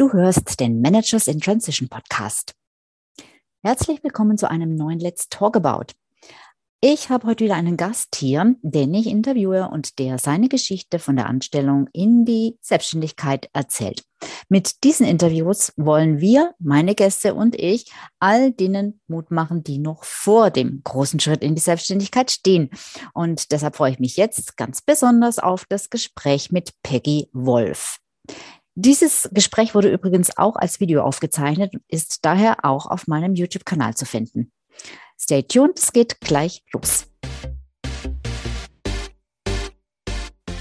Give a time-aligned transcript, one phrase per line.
[0.00, 2.54] Du hörst den Managers in Transition Podcast.
[3.62, 5.92] Herzlich willkommen zu einem neuen Let's Talk About.
[6.80, 11.16] Ich habe heute wieder einen Gast hier, den ich interviewe und der seine Geschichte von
[11.16, 14.02] der Anstellung in die Selbstständigkeit erzählt.
[14.48, 20.04] Mit diesen Interviews wollen wir, meine Gäste und ich, all denen Mut machen, die noch
[20.04, 22.70] vor dem großen Schritt in die Selbstständigkeit stehen.
[23.12, 27.98] Und deshalb freue ich mich jetzt ganz besonders auf das Gespräch mit Peggy Wolf.
[28.82, 33.94] Dieses Gespräch wurde übrigens auch als Video aufgezeichnet und ist daher auch auf meinem YouTube-Kanal
[33.94, 34.52] zu finden.
[35.20, 37.06] Stay tuned, es geht gleich los.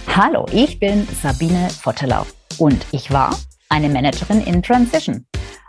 [0.08, 2.26] Hallo, ich bin Sabine Vottelau
[2.58, 5.26] und ich war eine Managerin in Transition.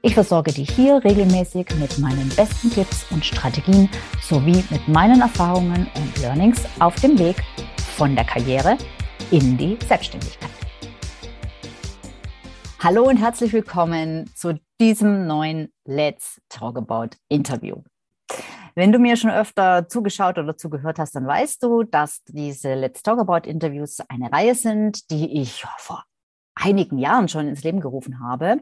[0.00, 3.90] Ich versorge dich hier regelmäßig mit meinen besten Tipps und Strategien
[4.22, 7.42] sowie mit meinen Erfahrungen und Learnings auf dem Weg
[7.96, 8.78] von der Karriere
[9.32, 10.50] in die Selbstständigkeit.
[12.78, 17.82] Hallo und herzlich willkommen zu diesem neuen Let's Talk About Interview.
[18.76, 23.02] Wenn du mir schon öfter zugeschaut oder zugehört hast, dann weißt du, dass diese Let's
[23.02, 26.04] Talk About Interviews eine Reihe sind, die ich vor
[26.58, 28.60] einigen Jahren schon ins Leben gerufen habe.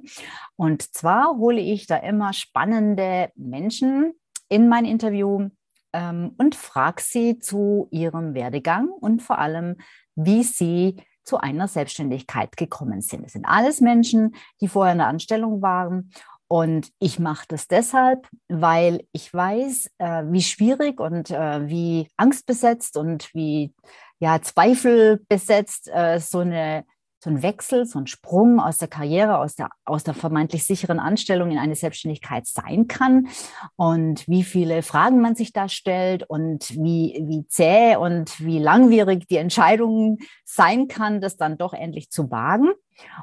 [0.57, 4.13] Und zwar hole ich da immer spannende Menschen
[4.49, 5.49] in mein Interview
[5.93, 9.77] ähm, und frage sie zu ihrem Werdegang und vor allem,
[10.15, 13.25] wie sie zu einer Selbstständigkeit gekommen sind.
[13.25, 16.13] Es sind alles Menschen, die vorher in der Anstellung waren
[16.49, 22.97] und ich mache das deshalb, weil ich weiß, äh, wie schwierig und äh, wie angstbesetzt
[22.97, 23.75] und wie
[24.21, 26.85] ja, zweifelbesetzt äh, so, eine,
[27.27, 31.01] so ein Wechsel, so ein Sprung aus der Karriere, aus der, aus der vermeintlich sicheren
[31.01, 33.27] Anstellung in eine Selbstständigkeit sein kann
[33.75, 39.27] und wie viele Fragen man sich da stellt und wie, wie zäh und wie langwierig
[39.27, 42.71] die Entscheidung sein kann, das dann doch endlich zu wagen.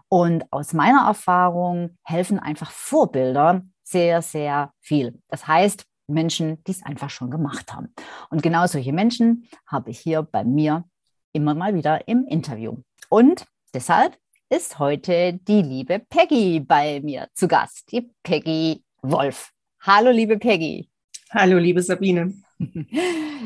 [0.09, 5.17] Und aus meiner Erfahrung helfen einfach Vorbilder sehr, sehr viel.
[5.29, 7.93] Das heißt, Menschen, die es einfach schon gemacht haben.
[8.29, 10.83] Und genau solche Menschen habe ich hier bei mir
[11.31, 12.75] immer mal wieder im Interview.
[13.07, 14.17] Und deshalb
[14.49, 19.51] ist heute die liebe Peggy bei mir zu Gast, die Peggy Wolf.
[19.81, 20.89] Hallo, liebe Peggy.
[21.31, 22.33] Hallo, liebe Sabine.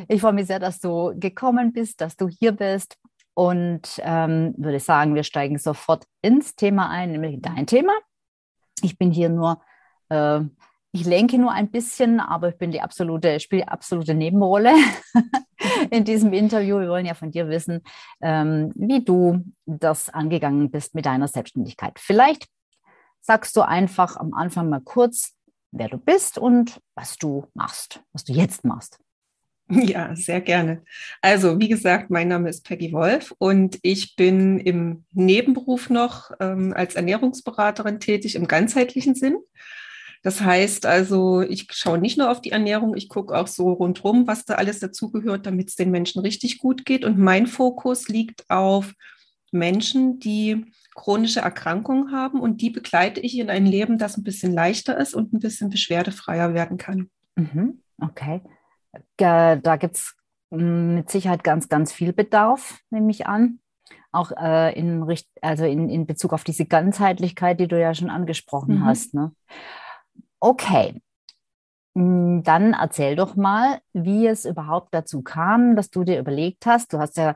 [0.10, 3.00] Ich freue mich sehr, dass du gekommen bist, dass du hier bist
[3.34, 7.94] und ähm, würde sagen, wir steigen sofort ins Thema ein, nämlich dein Thema.
[8.84, 9.60] Ich bin hier nur,
[10.10, 10.42] äh,
[10.92, 14.74] ich lenke nur ein bisschen, aber ich bin die absolute, spiele absolute Nebenrolle
[15.92, 16.80] in diesem Interview.
[16.80, 17.82] Wir wollen ja von dir wissen,
[18.22, 22.00] ähm, wie du das angegangen bist mit deiner Selbstständigkeit.
[22.00, 22.48] Vielleicht
[23.22, 25.34] sagst du einfach am Anfang mal kurz,
[25.72, 29.00] wer du bist und was du machst, was du jetzt machst.
[29.70, 30.84] Ja, sehr gerne.
[31.22, 36.74] Also, wie gesagt, mein Name ist Peggy Wolf und ich bin im Nebenberuf noch ähm,
[36.74, 39.38] als Ernährungsberaterin tätig im ganzheitlichen Sinn.
[40.28, 44.28] Das heißt also, ich schaue nicht nur auf die Ernährung, ich gucke auch so rundherum,
[44.28, 47.06] was da alles dazugehört, damit es den Menschen richtig gut geht.
[47.06, 48.94] Und mein Fokus liegt auf
[49.54, 54.52] Menschen, die chronische Erkrankungen haben und die begleite ich in ein Leben, das ein bisschen
[54.52, 57.10] leichter ist und ein bisschen beschwerdefreier werden kann.
[57.38, 57.82] Mhm.
[57.98, 58.42] Okay.
[59.16, 60.14] Da gibt es
[60.52, 63.62] hm, mit Sicherheit ganz, ganz viel Bedarf, nehme ich an.
[64.12, 65.06] Auch äh, in,
[65.42, 68.86] also in, in Bezug auf diese Ganzheitlichkeit, die du ja schon angesprochen mhm.
[68.86, 69.14] hast.
[69.14, 69.32] Ne?
[70.40, 71.02] Okay,
[71.98, 76.94] hm, dann erzähl doch mal, wie es überhaupt dazu kam, dass du dir überlegt hast.
[76.94, 77.36] Du hast ja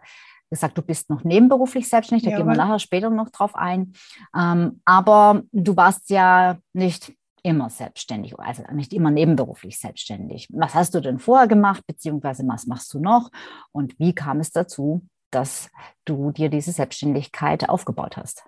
[0.51, 3.93] gesagt, du bist noch nebenberuflich selbstständig, da ja, gehen wir nachher später noch drauf ein.
[4.37, 10.47] Ähm, aber du warst ja nicht immer selbstständig, also nicht immer nebenberuflich selbstständig.
[10.51, 13.31] Was hast du denn vorher gemacht, beziehungsweise was machst du noch?
[13.71, 15.01] Und wie kam es dazu,
[15.31, 15.71] dass
[16.05, 18.43] du dir diese Selbstständigkeit aufgebaut hast?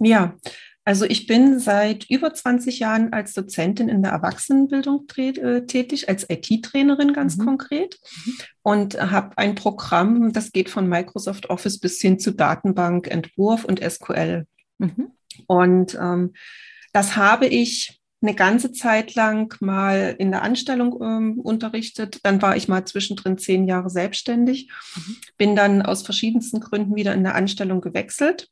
[0.00, 0.34] Ja,
[0.84, 6.28] also ich bin seit über 20 Jahren als Dozentin in der Erwachsenenbildung äh, tätig, als
[6.28, 7.46] IT-Trainerin ganz mhm.
[7.46, 8.32] konkret mhm.
[8.62, 13.82] und habe ein Programm, das geht von Microsoft Office bis hin zu Datenbank, Entwurf und
[13.82, 14.46] SQL.
[14.78, 15.12] Mhm.
[15.46, 16.34] Und ähm,
[16.92, 22.20] das habe ich eine ganze Zeit lang mal in der Anstellung ähm, unterrichtet.
[22.22, 25.16] Dann war ich mal zwischendrin zehn Jahre selbstständig, mhm.
[25.38, 28.50] bin dann aus verschiedensten Gründen wieder in der Anstellung gewechselt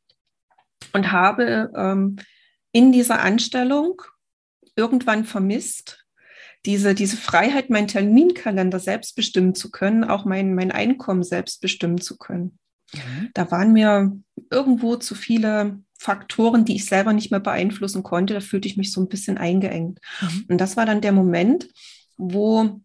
[0.93, 2.17] und habe ähm,
[2.73, 4.03] in dieser Anstellung
[4.77, 6.07] irgendwann vermisst,
[6.65, 12.01] diese, diese Freiheit, meinen Terminkalender selbst bestimmen zu können, auch mein, mein Einkommen selbst bestimmen
[12.01, 12.59] zu können.
[12.95, 13.31] Mhm.
[13.35, 14.17] Da waren mir
[14.51, 18.35] irgendwo zu viele Faktoren, die ich selber nicht mehr beeinflussen konnte.
[18.35, 19.99] Da fühlte ich mich so ein bisschen eingeengt.
[20.21, 20.45] Mhm.
[20.49, 21.69] Und das war dann der Moment,
[22.17, 22.81] wo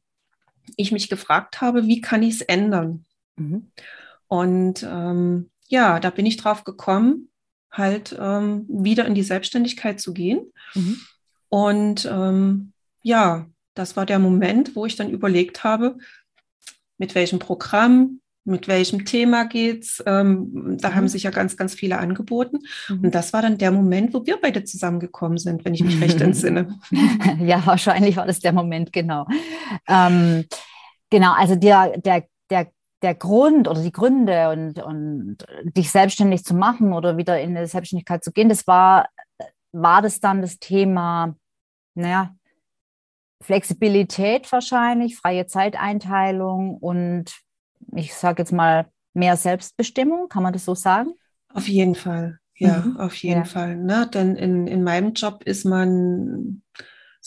[0.76, 3.06] ich mich gefragt habe, wie kann ich es ändern?
[3.36, 3.72] Mhm.
[4.28, 7.30] Und ähm, ja, da bin ich drauf gekommen,
[7.72, 10.52] halt ähm, wieder in die Selbstständigkeit zu gehen.
[10.74, 11.00] Mhm.
[11.50, 15.98] Und ähm, ja, das war der Moment, wo ich dann überlegt habe,
[16.98, 20.02] mit welchem Programm, mit welchem Thema geht's.
[20.06, 20.96] Ähm, da mhm.
[20.96, 22.60] haben sich ja ganz, ganz viele angeboten.
[22.88, 23.06] Mhm.
[23.06, 26.22] Und das war dann der Moment, wo wir beide zusammengekommen sind, wenn ich mich recht
[26.22, 26.80] entsinne.
[27.40, 29.28] ja, wahrscheinlich war das der Moment, genau.
[29.88, 30.46] Ähm,
[31.10, 36.56] genau, also der, der, der, der Grund oder die Gründe und, und dich selbstständig zu
[36.56, 39.08] machen oder wieder in eine Selbstständigkeit zu gehen, das war,
[39.72, 41.36] war das dann das Thema,
[41.96, 42.34] naja,
[43.44, 47.40] Flexibilität wahrscheinlich, freie Zeiteinteilung und
[47.94, 51.14] ich sage jetzt mal, mehr Selbstbestimmung, kann man das so sagen?
[51.54, 52.98] Auf jeden Fall, ja, mhm.
[52.98, 53.46] auf jeden ja.
[53.46, 53.76] Fall.
[53.76, 54.10] Ne?
[54.14, 56.62] Denn in, in meinem Job ist man,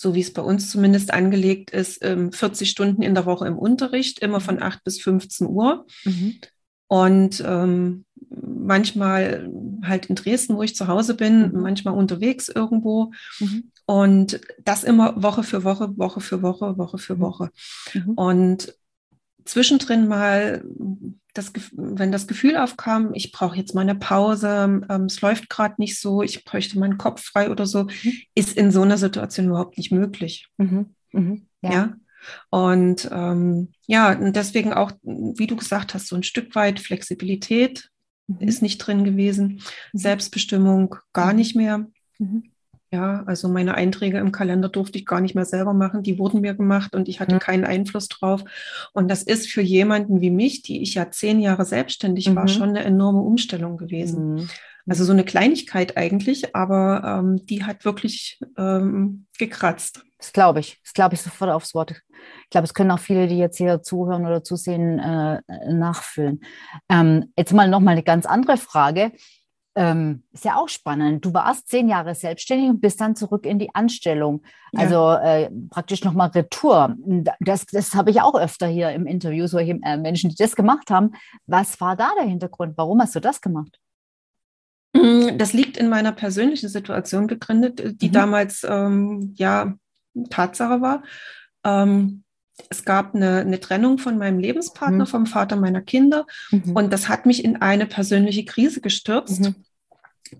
[0.01, 3.59] so wie es bei uns zumindest angelegt ist, 40 ähm, Stunden in der Woche im
[3.59, 4.81] Unterricht, immer von 8 mhm.
[4.85, 5.87] bis 15 Uhr.
[6.05, 6.41] Mhm.
[6.87, 9.51] Und ähm, manchmal
[9.83, 11.61] halt in Dresden, wo ich zu Hause bin, mhm.
[11.61, 13.13] manchmal unterwegs irgendwo.
[13.41, 13.71] Mhm.
[13.85, 17.21] Und das immer Woche für Woche, Woche für Woche, Woche für mhm.
[17.21, 17.51] Woche.
[17.93, 18.13] Mhm.
[18.15, 18.75] Und
[19.45, 20.65] zwischendrin mal,
[21.41, 25.75] das, wenn das Gefühl aufkam, ich brauche jetzt mal eine Pause, ähm, es läuft gerade
[25.79, 28.13] nicht so, ich bräuchte meinen Kopf frei oder so, mhm.
[28.35, 30.49] ist in so einer Situation überhaupt nicht möglich.
[30.59, 30.95] Mhm.
[31.13, 31.47] Mhm.
[31.63, 31.71] Ja.
[31.73, 31.95] ja.
[32.51, 37.89] Und ähm, ja, deswegen auch, wie du gesagt hast, so ein Stück weit Flexibilität
[38.27, 38.47] mhm.
[38.47, 39.99] ist nicht drin gewesen, mhm.
[39.99, 41.37] Selbstbestimmung gar mhm.
[41.37, 41.87] nicht mehr.
[42.93, 46.03] Ja, also meine Einträge im Kalender durfte ich gar nicht mehr selber machen.
[46.03, 47.41] Die wurden mir gemacht und ich hatte mhm.
[47.41, 48.43] keinen Einfluss drauf.
[48.93, 52.37] Und das ist für jemanden wie mich, die ich ja zehn Jahre selbstständig mhm.
[52.37, 54.35] war, schon eine enorme Umstellung gewesen.
[54.35, 54.49] Mhm.
[54.89, 60.03] Also so eine Kleinigkeit eigentlich, aber ähm, die hat wirklich ähm, gekratzt.
[60.19, 60.81] Das glaube ich.
[60.83, 61.93] Das glaube ich sofort aufs Wort.
[61.93, 65.41] Ich glaube, es können auch viele, die jetzt hier zuhören oder zusehen, äh,
[65.73, 66.41] nachfühlen.
[66.89, 69.13] Ähm, jetzt mal noch mal eine ganz andere Frage.
[69.77, 71.25] Ähm, ist ja auch spannend.
[71.25, 74.43] Du warst zehn Jahre selbstständig und bist dann zurück in die Anstellung.
[74.73, 74.81] Ja.
[74.81, 76.97] Also äh, praktisch nochmal Retour.
[77.39, 80.91] Das, das habe ich auch öfter hier im Interview, solche äh, Menschen, die das gemacht
[80.91, 81.13] haben.
[81.47, 82.77] Was war da der Hintergrund?
[82.77, 83.79] Warum hast du das gemacht?
[84.93, 88.13] Mm, das liegt in meiner persönlichen Situation begründet, die mhm.
[88.13, 89.75] damals ähm, ja
[90.31, 91.03] Tatsache war.
[91.65, 92.25] Ähm,
[92.69, 95.09] es gab eine, eine, Trennung von meinem Lebenspartner, mhm.
[95.09, 96.27] vom Vater meiner Kinder.
[96.51, 96.73] Mhm.
[96.73, 99.55] Und das hat mich in eine persönliche Krise gestürzt, mhm.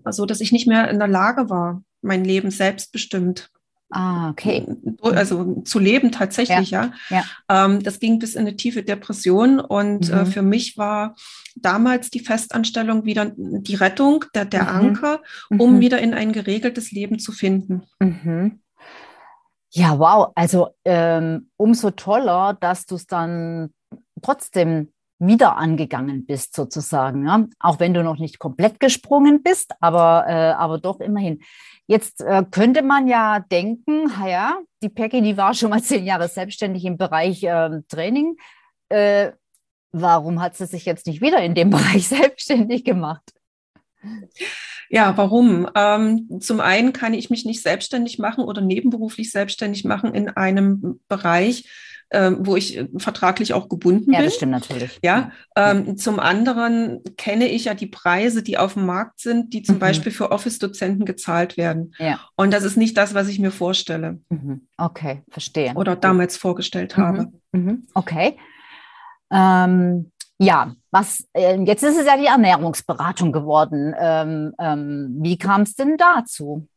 [0.09, 3.49] so dass ich nicht mehr in der Lage war, mein Leben selbstbestimmt
[3.91, 4.65] Ah, okay.
[5.01, 6.93] Also zu leben tatsächlich, ja.
[7.09, 7.23] ja.
[7.49, 7.65] ja.
[7.65, 10.21] Ähm, das ging bis in eine tiefe Depression und äh, mhm.
[10.21, 11.15] äh, für mich war
[11.57, 14.69] damals die Festanstellung wieder die Rettung, der, der mhm.
[14.69, 15.79] Anker, um mhm.
[15.81, 17.83] wieder in ein geregeltes Leben zu finden.
[19.73, 20.31] Ja, wow.
[20.35, 23.73] Also ähm, umso toller, dass du es dann
[24.21, 27.25] trotzdem wieder angegangen bist, sozusagen.
[27.25, 27.45] Ja?
[27.59, 31.41] Auch wenn du noch nicht komplett gesprungen bist, aber, äh, aber doch immerhin.
[31.87, 36.27] Jetzt äh, könnte man ja denken, ja, die Peggy, die war schon mal zehn Jahre
[36.27, 38.37] selbstständig im Bereich äh, Training.
[39.93, 43.33] Warum hat sie sich jetzt nicht wieder in dem Bereich selbstständig gemacht?
[44.91, 45.69] Ja, warum?
[45.73, 50.99] Ähm, zum einen kann ich mich nicht selbstständig machen oder nebenberuflich selbstständig machen in einem
[51.07, 51.69] Bereich,
[52.11, 54.15] ähm, wo ich äh, vertraglich auch gebunden bin.
[54.15, 54.99] Ja, das stimmt natürlich.
[55.01, 59.63] Ja, ähm, zum anderen kenne ich ja die Preise, die auf dem Markt sind, die
[59.63, 59.79] zum mhm.
[59.79, 61.93] Beispiel für Office-Dozenten gezahlt werden.
[61.97, 62.19] Ja.
[62.35, 64.19] Und das ist nicht das, was ich mir vorstelle.
[64.27, 64.67] Mhm.
[64.77, 65.73] Okay, verstehe.
[65.75, 67.27] Oder damals vorgestellt habe.
[67.53, 67.63] Mhm.
[67.63, 67.87] mhm.
[67.93, 68.37] Okay.
[69.31, 73.93] Ähm, ja, was äh, jetzt ist es ja die Ernährungsberatung geworden.
[73.97, 76.67] Ähm, ähm, wie kam es denn dazu?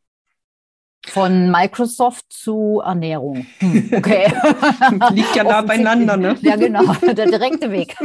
[1.08, 3.46] Von Microsoft zu Ernährung.
[3.58, 4.32] Hm, okay.
[5.12, 6.36] Liegt ja nah beieinander, ne?
[6.40, 7.96] Ja, genau, der direkte Weg.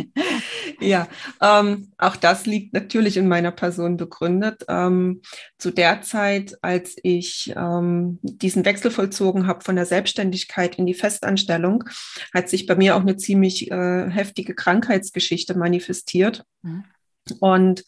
[0.80, 1.06] ja,
[1.40, 4.64] ähm, auch das liegt natürlich in meiner Person begründet.
[4.68, 5.22] Ähm,
[5.58, 10.94] zu der Zeit, als ich ähm, diesen Wechsel vollzogen habe von der Selbstständigkeit in die
[10.94, 11.84] Festanstellung,
[12.34, 16.44] hat sich bei mir auch eine ziemlich äh, heftige Krankheitsgeschichte manifestiert.
[16.62, 16.84] Mhm.
[17.40, 17.84] Und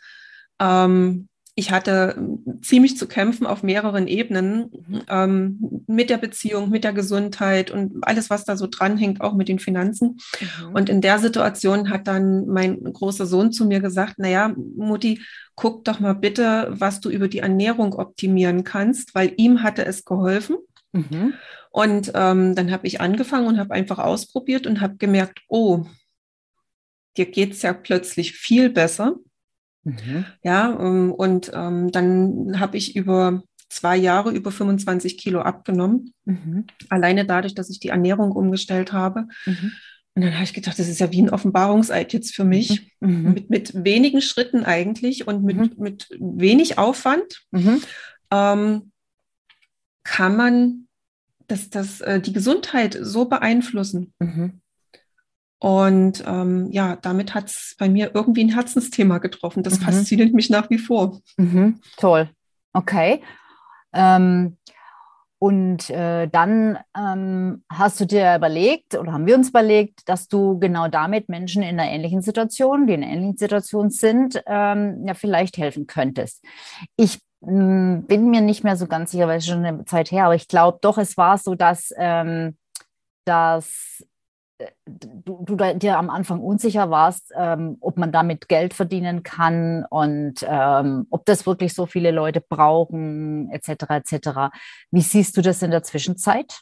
[0.61, 5.03] ähm, ich hatte ähm, ziemlich zu kämpfen auf mehreren Ebenen mhm.
[5.09, 9.49] ähm, mit der Beziehung, mit der Gesundheit und alles, was da so dranhängt, auch mit
[9.49, 10.19] den Finanzen.
[10.41, 10.75] Mhm.
[10.75, 15.21] Und in der Situation hat dann mein großer Sohn zu mir gesagt, naja, Mutti,
[15.55, 20.05] guck doch mal bitte, was du über die Ernährung optimieren kannst, weil ihm hatte es
[20.05, 20.57] geholfen.
[20.93, 21.35] Mhm.
[21.71, 25.85] Und ähm, dann habe ich angefangen und habe einfach ausprobiert und habe gemerkt, oh,
[27.17, 29.17] dir geht es ja plötzlich viel besser.
[29.85, 30.25] Mhm.
[30.43, 36.15] Ja, ähm, und ähm, dann habe ich über zwei Jahre über 25 Kilo abgenommen.
[36.25, 36.67] Mhm.
[36.89, 39.27] Alleine dadurch, dass ich die Ernährung umgestellt habe.
[39.47, 39.73] Mhm.
[40.15, 42.93] Und dann habe ich gedacht, das ist ja wie ein Offenbarungseid jetzt für mich.
[43.01, 43.09] Mhm.
[43.11, 43.33] mhm.
[43.33, 45.73] Mit, mit wenigen Schritten eigentlich und mit, mhm.
[45.77, 47.83] mit wenig Aufwand mhm.
[48.31, 48.93] ähm,
[50.05, 50.89] kann man
[51.49, 54.13] das, das, äh, die Gesundheit so beeinflussen.
[55.65, 59.63] Und ähm, ja, damit hat es bei mir irgendwie ein Herzensthema getroffen.
[59.63, 61.23] Das fasziniert mich nach wie vor.
[61.97, 62.29] Toll.
[62.75, 63.23] Okay.
[63.95, 64.59] Ähm,
[65.39, 70.59] und äh, dann ähm, hast du dir überlegt oder haben wir uns überlegt, dass du
[70.59, 75.15] genau damit Menschen in einer ähnlichen Situation, die in einer ähnlichen Situation sind, ähm, ja
[75.15, 76.45] vielleicht helfen könntest.
[76.97, 80.11] Ich mh, mm, bin mir nicht mehr so ganz sicher, weil es schon eine Zeit
[80.11, 82.59] her, aber ich glaube doch, es war so, dass, ähm,
[83.25, 84.05] dass
[84.87, 90.45] du, du dir am Anfang unsicher warst, ähm, ob man damit Geld verdienen kann und
[90.47, 93.85] ähm, ob das wirklich so viele Leute brauchen, etc.
[93.91, 94.29] etc.
[94.91, 96.61] Wie siehst du das in der Zwischenzeit?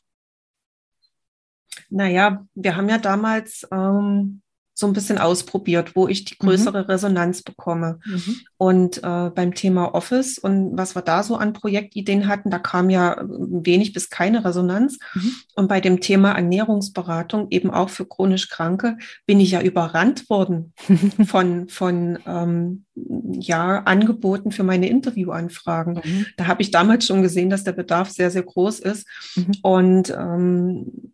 [1.91, 4.43] Naja, wir haben ja damals ähm,
[4.75, 6.47] so ein bisschen ausprobiert, wo ich die mhm.
[6.47, 6.87] größere mhm.
[6.87, 8.01] Resonanz bekomme.
[8.05, 8.37] Mhm.
[8.57, 12.89] Und äh, beim Thema Office und was wir da so an Projektideen hatten, da kam
[12.89, 14.99] ja äh, wenig bis keine Resonanz.
[15.15, 15.33] Mhm.
[15.57, 20.73] Und bei dem Thema Ernährungsberatung, eben auch für chronisch Kranke, bin ich ja überrannt worden
[21.27, 26.01] von, von ähm, ja, Angeboten für meine Interviewanfragen.
[26.03, 26.27] Mhm.
[26.37, 29.07] Da habe ich damals schon gesehen, dass der Bedarf sehr, sehr groß ist.
[29.37, 29.53] Mhm.
[29.63, 31.13] Und ähm,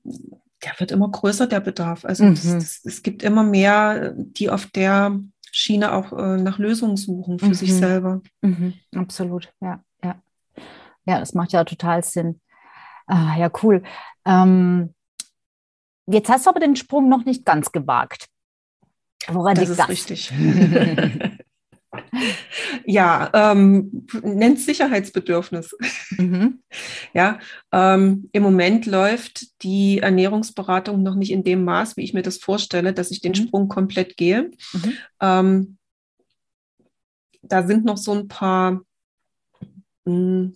[0.65, 2.05] der wird immer größer, der Bedarf.
[2.05, 2.33] Also mhm.
[2.33, 5.19] es, es, gibt immer mehr, die auf der
[5.51, 7.55] Schiene auch äh, nach Lösungen suchen für mhm.
[7.55, 8.23] sich selber.
[8.43, 8.75] Mhm.
[8.95, 10.21] Absolut, ja, ja.
[11.05, 12.41] Ja, das macht ja total Sinn.
[13.07, 13.83] Ah, ja, cool.
[14.27, 14.95] Ähm,
[16.07, 18.29] jetzt hast du aber den Sprung noch nicht ganz gewagt.
[19.29, 19.89] Woran das ist das?
[19.89, 20.33] richtig.
[22.85, 25.77] ja, ähm, nennt Sicherheitsbedürfnis.
[26.11, 26.63] Mhm.
[27.15, 27.39] Ja,
[27.73, 32.39] ähm, im Moment läuft die Ernährungsberatung noch nicht in dem Maß, wie ich mir das
[32.39, 33.37] vorstelle, dass ich den mhm.
[33.37, 34.51] Sprung komplett gehe.
[34.73, 34.93] Mhm.
[35.21, 35.79] Ähm,
[37.43, 38.83] da sind noch so ein paar
[40.05, 40.55] hm,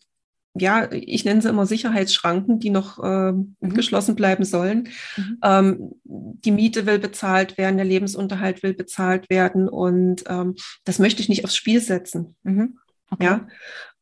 [0.55, 3.55] ja, ich nenne sie immer Sicherheitsschranken, die noch äh, mhm.
[3.61, 4.89] geschlossen bleiben sollen.
[5.17, 5.39] Mhm.
[5.43, 10.55] Ähm, die Miete will bezahlt werden, der Lebensunterhalt will bezahlt werden und ähm,
[10.85, 12.37] das möchte ich nicht aufs Spiel setzen.
[12.43, 12.79] Mhm.
[13.11, 13.25] Okay.
[13.25, 13.47] Ja,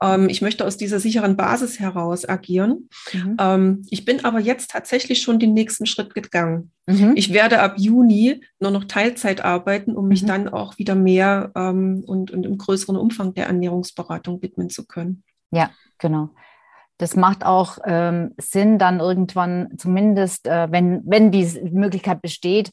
[0.02, 2.88] ähm, ich möchte aus dieser sicheren Basis heraus agieren.
[3.12, 3.36] Mhm.
[3.40, 6.70] Ähm, ich bin aber jetzt tatsächlich schon den nächsten Schritt gegangen.
[6.86, 7.14] Mhm.
[7.16, 10.26] Ich werde ab Juni nur noch Teilzeit arbeiten, um mich mhm.
[10.28, 15.24] dann auch wieder mehr ähm, und, und im größeren Umfang der Ernährungsberatung widmen zu können.
[15.50, 16.30] Ja, genau.
[16.98, 22.70] Das macht auch ähm, Sinn, dann irgendwann zumindest, äh, wenn, wenn die Möglichkeit besteht,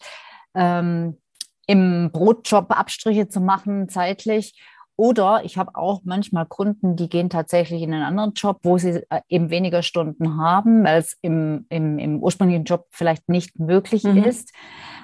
[0.53, 1.17] ähm,
[1.65, 4.59] im Brotjob Abstriche zu machen zeitlich.
[4.99, 9.03] Oder ich habe auch manchmal Kunden, die gehen tatsächlich in einen anderen Job, wo sie
[9.09, 14.03] äh, eben weniger Stunden haben, weil es im, im, im ursprünglichen Job vielleicht nicht möglich
[14.03, 14.23] mhm.
[14.23, 14.51] ist,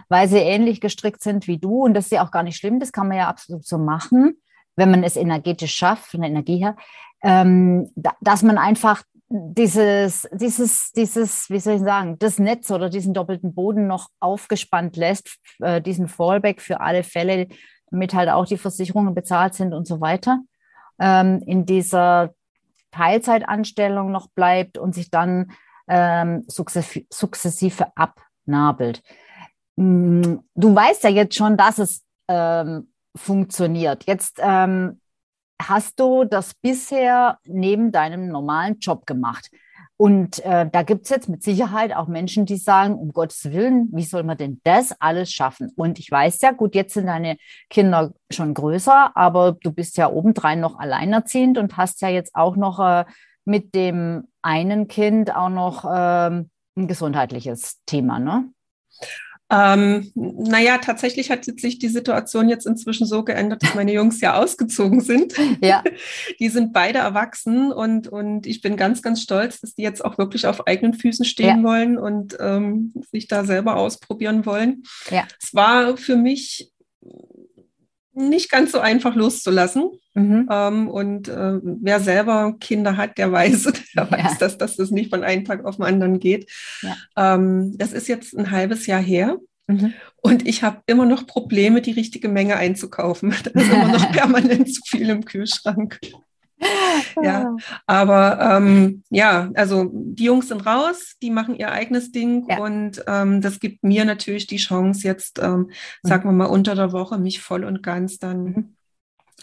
[0.10, 1.84] weil sie ähnlich gestrickt sind wie du.
[1.84, 4.42] Und das ist ja auch gar nicht schlimm, das kann man ja absolut so machen,
[4.76, 6.76] wenn man es energetisch schafft, von der Energie her
[7.24, 12.90] ähm, da, dass man einfach dieses, dieses, dieses, wie soll ich sagen, das Netz oder
[12.90, 17.48] diesen doppelten Boden noch aufgespannt lässt, äh, diesen Fallback für alle Fälle,
[17.90, 20.42] damit halt auch die Versicherungen bezahlt sind und so weiter,
[21.00, 22.34] ähm, in dieser
[22.92, 25.52] Teilzeitanstellung noch bleibt und sich dann
[25.88, 29.02] ähm, sukzessive, sukzessive abnabelt.
[29.78, 34.06] Mm, du weißt ja jetzt schon, dass es ähm, funktioniert.
[34.06, 35.00] Jetzt ähm,
[35.62, 39.50] hast du das bisher neben deinem normalen Job gemacht?
[39.96, 43.90] Und äh, da gibt es jetzt mit Sicherheit auch Menschen, die sagen, um Gottes Willen,
[43.94, 45.72] wie soll man denn das alles schaffen?
[45.76, 47.38] Und ich weiß ja, gut, jetzt sind deine
[47.70, 52.56] Kinder schon größer, aber du bist ja obendrein noch alleinerziehend und hast ja jetzt auch
[52.56, 53.06] noch äh,
[53.46, 56.44] mit dem einen Kind auch noch äh,
[56.76, 58.50] ein gesundheitliches Thema, ne?
[59.56, 64.42] Ähm, naja, tatsächlich hat sich die Situation jetzt inzwischen so geändert, dass meine Jungs ja
[64.42, 65.34] ausgezogen sind.
[65.62, 65.84] Ja.
[66.40, 70.18] Die sind beide erwachsen und, und ich bin ganz, ganz stolz, dass die jetzt auch
[70.18, 71.64] wirklich auf eigenen Füßen stehen ja.
[71.64, 74.84] wollen und ähm, sich da selber ausprobieren wollen.
[75.10, 75.26] Ja.
[75.42, 76.73] Es war für mich
[78.14, 79.90] nicht ganz so einfach loszulassen.
[80.14, 80.48] Mhm.
[80.52, 83.64] Ähm, und äh, wer selber Kinder hat, der weiß,
[83.96, 84.12] der ja.
[84.12, 86.52] weiß, dass, dass das nicht von einem Tag auf den anderen geht.
[86.82, 87.36] Ja.
[87.36, 89.38] Ähm, das ist jetzt ein halbes Jahr her.
[89.68, 89.94] Mhm.
[90.22, 93.34] Und ich habe immer noch Probleme, die richtige Menge einzukaufen.
[93.44, 96.00] Da ist immer noch permanent zu viel im Kühlschrank.
[97.22, 97.56] ja,
[97.86, 102.60] aber ähm, ja, also die Jungs sind raus, die machen ihr eigenes Ding ja.
[102.60, 105.68] und ähm, das gibt mir natürlich die Chance, jetzt, ähm, mhm.
[106.04, 108.76] sagen wir mal, unter der Woche mich voll und ganz dann mhm.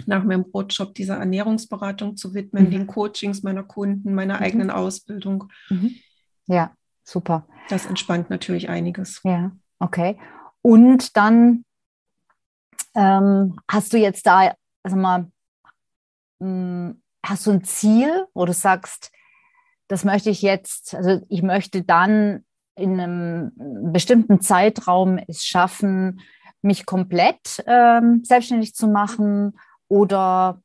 [0.07, 2.71] nach meinem Brotjob dieser Ernährungsberatung zu widmen, mhm.
[2.71, 4.43] den Coachings meiner Kunden, meiner mhm.
[4.43, 5.49] eigenen Ausbildung.
[5.69, 5.97] Mhm.
[6.47, 6.73] Ja,
[7.05, 7.47] super.
[7.69, 9.21] Das entspannt natürlich einiges.
[9.25, 10.19] Ja, okay.
[10.63, 11.65] Und dann
[12.95, 15.31] ähm, hast du jetzt da, also mal,
[16.41, 19.11] mh, hm, hast du ein Ziel, wo du sagst,
[19.89, 22.45] das möchte ich jetzt, also ich möchte dann
[22.77, 23.53] in einem
[23.93, 26.21] bestimmten Zeitraum es schaffen,
[26.63, 29.59] mich komplett ähm, selbstständig zu machen
[29.89, 30.63] oder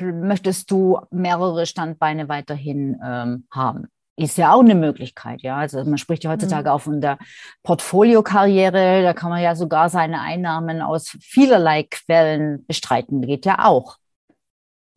[0.00, 3.88] möchtest du mehrere Standbeine weiterhin ähm, haben?
[4.16, 5.56] Ist ja auch eine Möglichkeit, ja.
[5.56, 6.74] Also man spricht ja heutzutage mhm.
[6.74, 7.18] auch von der
[7.62, 13.96] Portfoliokarriere, da kann man ja sogar seine Einnahmen aus vielerlei Quellen bestreiten, geht ja auch.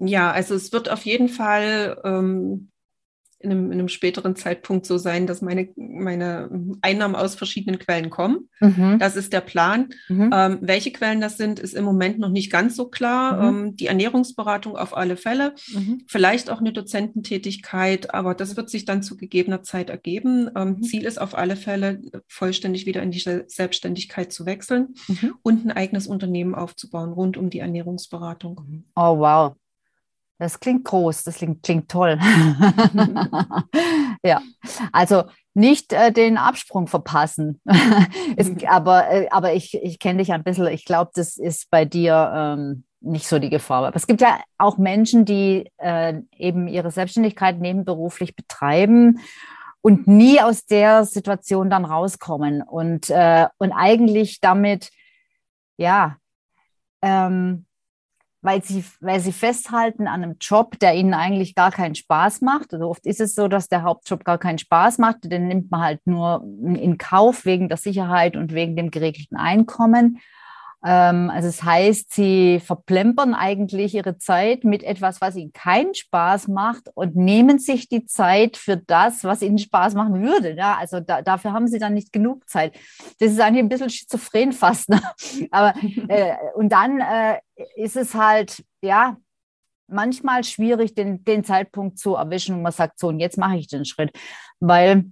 [0.06, 2.70] Ja, also es wird auf jeden Fall ähm,
[3.44, 6.50] in, einem, in, einem, späteren Zeitpunkt so sein, dass meine, meine
[6.82, 8.50] Einnahmen aus verschiedenen Quellen kommen.
[8.62, 8.98] Mhm.
[9.00, 9.90] Das ist der Plan.
[10.08, 10.32] Mhm.
[10.34, 13.52] Ähm, welche Quellen das sind, ist im Moment noch nicht ganz so klar.
[13.52, 13.66] Mhm.
[13.66, 16.04] Ähm, die Ernährungsberatung auf alle Fälle, mhm.
[16.08, 20.50] vielleicht auch eine Dozententätigkeit, aber das wird sich dann zu gegebener Zeit ergeben.
[20.56, 20.84] Ähm, mhm.
[20.84, 25.36] Ziel ist auf alle Fälle, vollständig wieder in die Selbstständigkeit zu wechseln mhm.
[25.42, 28.86] und ein eigenes Unternehmen aufzubauen rund um die Ernährungsberatung.
[28.96, 29.56] Oh, wow.
[30.44, 32.20] Das klingt groß, das klingt, klingt toll.
[34.26, 34.42] ja,
[34.92, 35.24] also
[35.54, 37.62] nicht äh, den Absprung verpassen.
[38.36, 38.58] es, mhm.
[38.68, 40.68] aber, äh, aber ich, ich kenne dich ein bisschen.
[40.68, 43.86] Ich glaube, das ist bei dir ähm, nicht so die Gefahr.
[43.86, 49.22] Aber es gibt ja auch Menschen, die äh, eben ihre Selbstständigkeit nebenberuflich betreiben
[49.80, 54.90] und nie aus der Situation dann rauskommen und, äh, und eigentlich damit,
[55.78, 56.18] ja,
[57.02, 57.66] ähm,
[58.44, 62.74] weil sie, weil sie festhalten an einem Job, der ihnen eigentlich gar keinen Spaß macht.
[62.74, 65.32] Also oft ist es so, dass der Hauptjob gar keinen Spaß macht.
[65.32, 70.20] Den nimmt man halt nur in Kauf wegen der Sicherheit und wegen dem geregelten Einkommen.
[70.86, 75.94] Ähm, also es das heißt, sie verplempern eigentlich ihre Zeit mit etwas, was ihnen keinen
[75.94, 80.56] Spaß macht und nehmen sich die Zeit für das, was ihnen Spaß machen würde.
[80.56, 82.76] Ja, also da, dafür haben sie dann nicht genug Zeit.
[83.20, 84.90] Das ist eigentlich ein bisschen schizophren fast.
[84.90, 85.02] Ne?
[85.52, 85.74] Aber
[86.10, 87.40] äh, und dann äh,
[87.76, 89.18] ist es halt, ja,
[89.88, 93.68] manchmal schwierig, den, den Zeitpunkt zu erwischen, wo man sagt, so, und jetzt mache ich
[93.68, 94.12] den Schritt.
[94.60, 95.06] Weil,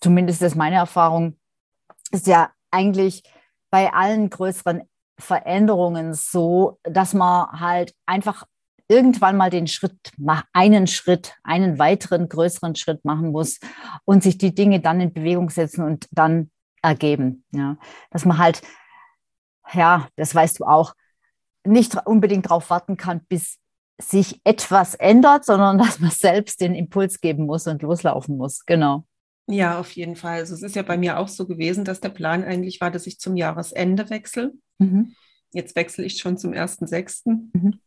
[0.00, 1.36] zumindest ist meine Erfahrung,
[2.12, 3.22] ist ja eigentlich
[3.70, 4.82] bei allen größeren
[5.18, 8.44] Veränderungen so, dass man halt einfach
[8.88, 10.12] irgendwann mal den Schritt,
[10.52, 13.58] einen Schritt, einen weiteren größeren Schritt machen muss
[14.04, 16.50] und sich die Dinge dann in Bewegung setzen und dann
[16.82, 17.44] ergeben.
[17.50, 17.76] Ja,
[18.10, 18.62] dass man halt,
[19.72, 20.94] ja, das weißt du auch,
[21.64, 23.58] nicht unbedingt darauf warten kann, bis
[24.00, 28.64] sich etwas ändert, sondern dass man selbst den Impuls geben muss und loslaufen muss.
[28.66, 29.04] Genau.
[29.48, 30.38] Ja, auf jeden Fall.
[30.40, 33.06] Also es ist ja bei mir auch so gewesen, dass der Plan eigentlich war, dass
[33.06, 34.52] ich zum Jahresende wechsle.
[34.78, 35.14] Mhm.
[35.52, 37.50] Jetzt wechsle ich schon zum 1.6.
[37.52, 37.80] Mhm.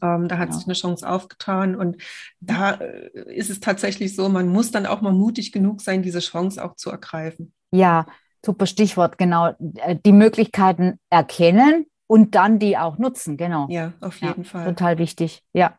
[0.00, 0.54] Ähm, da hat ja.
[0.54, 1.96] sich eine Chance aufgetan und
[2.40, 6.20] da äh, ist es tatsächlich so, man muss dann auch mal mutig genug sein, diese
[6.20, 7.52] Chance auch zu ergreifen.
[7.72, 8.06] Ja,
[8.44, 9.54] super Stichwort, genau.
[9.76, 13.66] Äh, die Möglichkeiten erkennen und dann die auch nutzen, genau.
[13.70, 14.66] Ja, auf jeden ja, Fall.
[14.66, 15.78] Total wichtig, ja.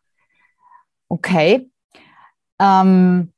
[1.08, 1.70] Okay.
[2.60, 3.32] Ähm,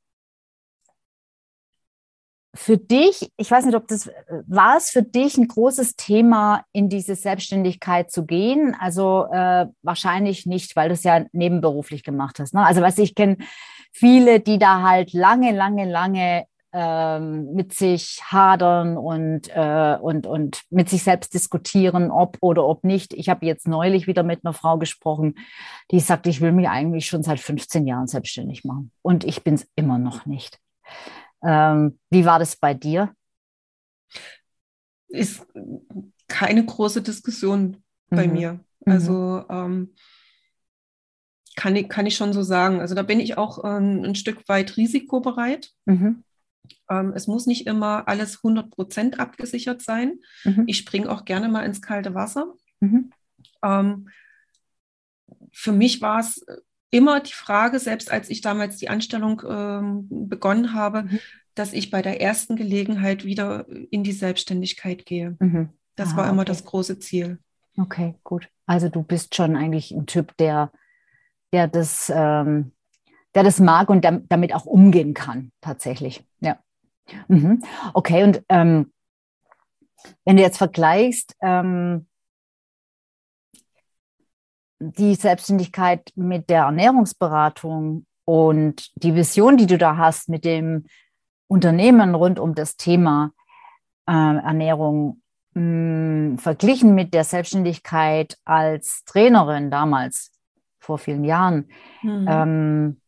[2.57, 4.09] für dich, ich weiß nicht, ob das
[4.47, 8.75] war es für dich ein großes Thema, in diese Selbstständigkeit zu gehen?
[8.79, 12.53] Also äh, wahrscheinlich nicht, weil du es ja nebenberuflich gemacht hast.
[12.53, 12.65] Ne?
[12.65, 13.37] Also was ich kenne
[13.91, 20.63] viele, die da halt lange, lange, lange ähm, mit sich hadern und, äh, und, und
[20.69, 23.13] mit sich selbst diskutieren, ob oder ob nicht.
[23.13, 25.35] Ich habe jetzt neulich wieder mit einer Frau gesprochen,
[25.91, 29.53] die sagt, ich will mich eigentlich schon seit 15 Jahren selbstständig machen und ich bin
[29.53, 30.59] es immer noch nicht.
[31.47, 33.15] Ähm, wie war das bei dir?
[35.07, 35.47] Ist
[36.27, 38.33] keine große Diskussion bei mhm.
[38.33, 38.53] mir.
[38.85, 38.91] Mhm.
[38.91, 39.95] Also ähm,
[41.55, 42.81] kann, ich, kann ich schon so sagen.
[42.81, 45.71] Also da bin ich auch ähm, ein Stück weit risikobereit.
[45.85, 46.25] Mhm.
[46.89, 50.19] Ähm, es muss nicht immer alles 100% abgesichert sein.
[50.43, 50.65] Mhm.
[50.67, 52.53] Ich springe auch gerne mal ins kalte Wasser.
[52.81, 53.11] Mhm.
[53.63, 54.09] Ähm,
[55.53, 56.45] für mich war es
[56.89, 61.19] immer die Frage, selbst als ich damals die Anstellung ähm, begonnen habe, mhm.
[61.55, 65.35] dass ich bei der ersten Gelegenheit wieder in die Selbstständigkeit gehe.
[65.39, 65.69] Mhm.
[65.95, 66.51] Das Aha, war immer okay.
[66.51, 67.39] das große Ziel.
[67.77, 68.49] Okay, gut.
[68.65, 70.71] Also du bist schon eigentlich ein Typ, der,
[71.53, 72.71] der das, ähm,
[73.35, 76.23] der das mag und damit auch umgehen kann, tatsächlich.
[76.39, 76.57] Ja.
[77.27, 77.63] Mhm.
[77.93, 78.91] Okay, und ähm,
[80.25, 82.07] wenn du jetzt vergleichst, ähm,
[84.79, 90.85] die Selbstständigkeit mit der Ernährungsberatung und die Vision, die du da hast mit dem
[91.47, 93.31] Unternehmen rund um das Thema
[94.07, 95.21] äh, Ernährung
[95.53, 100.31] mh, hm, verglichen mit der Selbstständigkeit als Trainerin damals
[100.79, 101.69] vor vielen Jahren.
[102.01, 102.25] Mhm.
[102.29, 103.01] Ähm,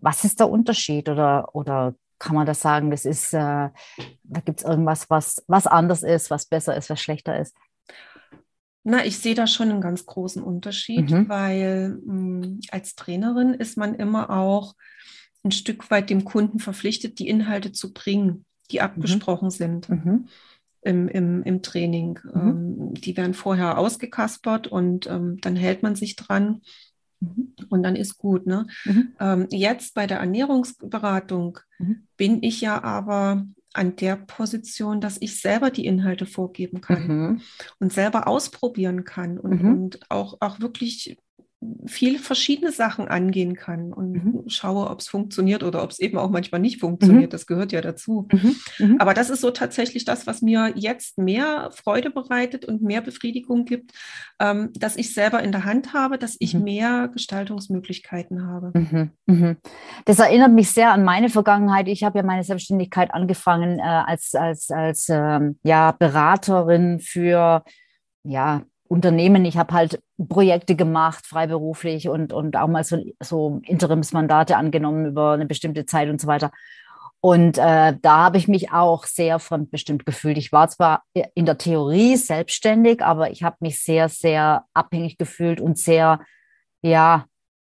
[0.00, 4.60] was ist der Unterschied oder, oder kann man das sagen, das ist, äh, da gibt
[4.60, 7.54] es irgendwas, was, was anders ist, was besser ist, was schlechter ist?
[8.84, 11.28] Na, ich sehe da schon einen ganz großen Unterschied, mhm.
[11.28, 14.74] weil mh, hm, als Trainerin ist man immer auch
[15.42, 18.84] ein Stück weit dem Kunden verpflichtet, die Inhalte zu bringen, die mhm.
[18.84, 19.50] abgesprochen mhm.
[19.50, 19.88] sind.
[19.88, 20.28] Mhm.
[20.82, 22.18] Im, im, im Training.
[22.24, 22.40] Mhm.
[22.40, 26.60] Ähm, die werden vorher ausgekaspert und ähm, dann hält man sich dran.
[27.20, 27.54] Mhm.
[27.70, 28.46] Und dann ist gut.
[28.46, 28.66] Ne?
[28.84, 29.12] Mhm.
[29.18, 32.06] Ähm, jetzt bei der Ernährungsberatung mhm.
[32.18, 37.40] bin ich ja aber an der Position, dass ich selber die Inhalte vorgeben kann mhm.
[37.80, 39.72] und selber ausprobieren kann und, mhm.
[39.72, 41.16] und auch, auch wirklich
[41.86, 44.48] viele verschiedene Sachen angehen kann und mhm.
[44.48, 47.30] schaue, ob es funktioniert oder ob es eben auch manchmal nicht funktioniert.
[47.30, 47.30] Mhm.
[47.30, 48.28] Das gehört ja dazu.
[48.32, 48.56] Mhm.
[48.78, 48.96] mhm.
[49.00, 53.64] Aber das ist so tatsächlich das, was mir jetzt mehr Freude bereitet und mehr Befriedigung
[53.64, 53.92] gibt,
[54.40, 56.64] ähm, dass ich selber in der Hand habe, dass ich mhm.
[56.64, 58.72] mehr Gestaltungsmöglichkeiten habe.
[59.26, 59.56] Mhm.
[60.04, 61.88] Das erinnert mich sehr an meine Vergangenheit.
[61.88, 67.62] Ich habe ja meine Selbstständigkeit angefangen äh, als, als, als ähm, ja, Beraterin für
[68.24, 69.44] ja, Unternehmen.
[69.44, 75.32] Ich habe halt Projekte gemacht, freiberuflich und, und auch mal so, so Interimsmandate angenommen über
[75.32, 76.50] eine bestimmte Zeit und so weiter.
[77.20, 80.36] Und äh, da habe ich mich auch sehr fremdbestimmt gefühlt.
[80.36, 85.58] Ich war zwar in der Theorie selbstständig, aber ich habe mich sehr, sehr abhängig gefühlt
[85.58, 86.20] und sehr,
[86.82, 87.24] ja,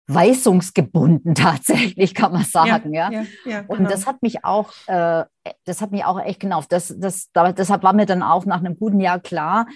[0.07, 2.93] weisungsgebunden tatsächlich, kann man sagen.
[2.93, 3.21] Ja, ja?
[3.21, 3.73] ja, ja genau.
[3.73, 5.23] Und das hat mich auch, äh,
[5.63, 8.77] das hat mich auch echt genau, das, das, deshalb war mir dann auch nach einem
[8.77, 9.67] guten Jahr klar,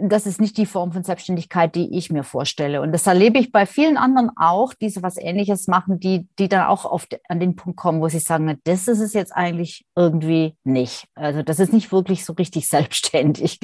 [0.00, 2.80] das ist nicht die Form von Selbstständigkeit, die ich mir vorstelle.
[2.80, 6.48] Und das erlebe ich bei vielen anderen auch, die so was Ähnliches machen, die, die
[6.48, 9.84] dann auch oft an den Punkt kommen, wo sie sagen, das ist es jetzt eigentlich
[9.96, 11.06] irgendwie nicht.
[11.14, 13.58] Also das ist nicht wirklich so richtig selbstständig.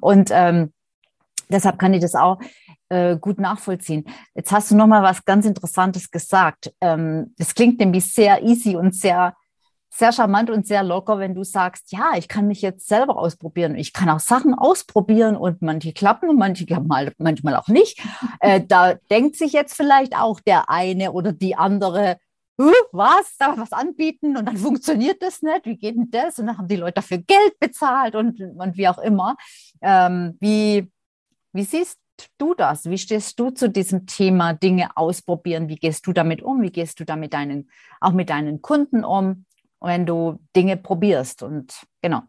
[0.00, 0.72] Und ähm,
[1.48, 2.38] deshalb kann ich das auch
[2.88, 4.04] äh, gut nachvollziehen.
[4.34, 6.72] Jetzt hast du noch mal was ganz Interessantes gesagt.
[6.80, 9.34] Ähm, das klingt nämlich sehr easy und sehr
[9.94, 13.76] sehr charmant und sehr locker, wenn du sagst, ja, ich kann mich jetzt selber ausprobieren.
[13.76, 18.00] Ich kann auch Sachen ausprobieren und manche klappen und manche mal, manchmal auch nicht.
[18.40, 22.16] Äh, da denkt sich jetzt vielleicht auch der eine oder die andere,
[22.56, 26.38] was, darf was anbieten und dann funktioniert das nicht, wie geht denn das?
[26.40, 29.36] Und dann haben die Leute dafür Geld bezahlt und, und wie auch immer.
[29.80, 30.90] Ähm, wie,
[31.52, 31.98] wie siehst
[32.38, 32.88] du das?
[32.90, 35.68] Wie stehst du zu diesem Thema Dinge ausprobieren?
[35.68, 36.62] Wie gehst du damit um?
[36.62, 39.44] Wie gehst du damit deinen, auch mit deinen Kunden um?
[39.82, 41.42] Wenn du Dinge probierst.
[41.42, 42.22] Und genau.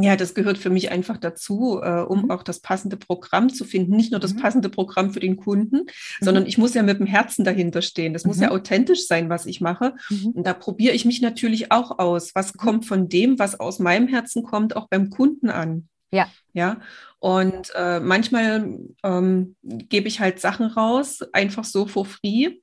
[0.00, 2.30] Ja, das gehört für mich einfach dazu, äh, um mhm.
[2.30, 3.94] auch das passende Programm zu finden.
[3.94, 4.40] Nicht nur das mhm.
[4.40, 5.84] passende Programm für den Kunden, mhm.
[6.20, 8.14] sondern ich muss ja mit dem Herzen dahinter stehen.
[8.14, 8.54] Das muss ja mhm.
[8.54, 9.94] authentisch sein, was ich mache.
[10.08, 10.28] Mhm.
[10.28, 12.34] Und da probiere ich mich natürlich auch aus.
[12.34, 12.58] Was mhm.
[12.58, 15.88] kommt von dem, was aus meinem Herzen kommt, auch beim Kunden an?
[16.10, 16.28] Ja.
[16.54, 16.80] Ja.
[17.18, 22.60] Und äh, manchmal ähm, gebe ich halt Sachen raus, einfach so for free.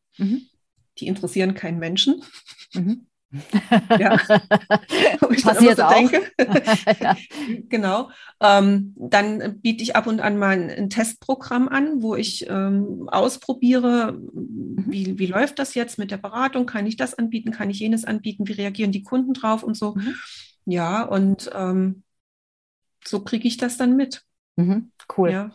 [0.97, 2.23] Die interessieren keinen Menschen.
[3.99, 4.17] Ja.
[5.43, 5.93] Passiert auch.
[5.93, 6.21] Denke.
[6.99, 7.15] ja.
[7.69, 8.09] Genau.
[8.41, 13.07] Ähm, dann biete ich ab und an mal ein, ein Testprogramm an, wo ich ähm,
[13.09, 14.85] ausprobiere, mhm.
[14.87, 16.65] wie, wie läuft das jetzt mit der Beratung?
[16.65, 17.51] Kann ich das anbieten?
[17.51, 18.47] Kann ich jenes anbieten?
[18.47, 19.95] Wie reagieren die Kunden drauf und so?
[19.95, 20.15] Mhm.
[20.65, 22.03] Ja, und ähm,
[23.05, 24.23] so kriege ich das dann mit.
[24.55, 24.91] Mhm.
[25.15, 25.31] Cool.
[25.31, 25.51] Ja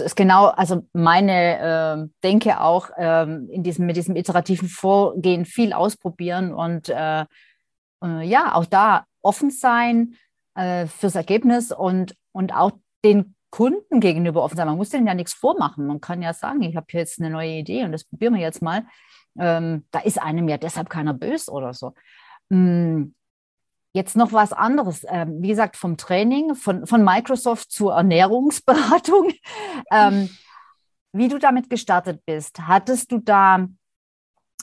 [0.00, 5.72] ist genau, also meine äh, Denke auch ähm, in diesem, mit diesem iterativen Vorgehen viel
[5.72, 7.24] ausprobieren und äh,
[8.02, 10.14] äh, ja, auch da offen sein
[10.54, 12.72] äh, fürs Ergebnis und, und auch
[13.04, 14.66] den Kunden gegenüber offen sein.
[14.66, 15.86] Man muss denen ja nichts vormachen.
[15.86, 18.62] Man kann ja sagen, ich habe jetzt eine neue Idee und das probieren wir jetzt
[18.62, 18.84] mal.
[19.38, 21.94] Ähm, da ist einem ja deshalb keiner böse oder so.
[22.50, 23.14] Mm,
[23.94, 25.04] Jetzt noch was anderes.
[25.08, 29.32] Ähm, wie gesagt, vom Training, von, von Microsoft zur Ernährungsberatung.
[29.90, 30.28] Ähm,
[31.12, 33.66] wie du damit gestartet bist, hattest du da,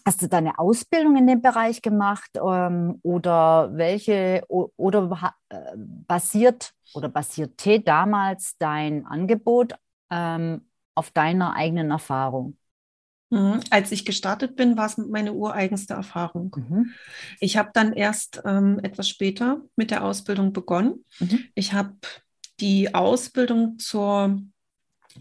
[0.05, 7.09] hast du deine Ausbildung in dem Bereich gemacht ähm, oder welche, oder äh, basiert oder
[7.09, 9.73] basierte damals dein Angebot
[10.11, 12.57] ähm, auf deiner eigenen Erfahrung?
[13.29, 13.59] Mhm.
[13.69, 16.55] Als ich gestartet bin, war es meine ureigenste Erfahrung.
[16.55, 16.91] Mhm.
[17.39, 21.05] Ich habe dann erst ähm, etwas später mit der Ausbildung begonnen.
[21.19, 21.39] Mhm.
[21.55, 21.95] Ich habe
[22.59, 24.39] die Ausbildung zur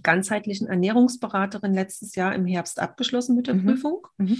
[0.02, 3.64] ganzheitlichen Ernährungsberaterin letztes Jahr im Herbst abgeschlossen mit der mhm.
[3.64, 4.38] Prüfung mhm.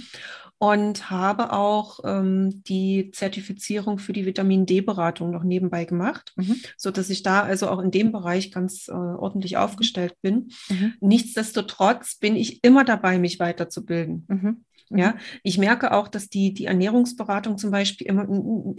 [0.57, 6.57] und habe auch ähm, die Zertifizierung für die Vitamin D-Beratung noch nebenbei gemacht, mhm.
[6.77, 9.59] sodass ich da also auch in dem Bereich ganz äh, ordentlich mhm.
[9.59, 10.49] aufgestellt bin.
[10.69, 10.93] Mhm.
[10.99, 14.25] Nichtsdestotrotz bin ich immer dabei, mich weiterzubilden.
[14.27, 14.65] Mhm.
[14.91, 18.27] Ja, ich merke auch, dass die, die Ernährungsberatung zum Beispiel immer,